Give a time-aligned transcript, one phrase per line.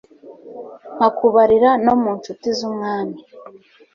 [0.95, 3.17] nkakubarira no mu ncuti z'umwami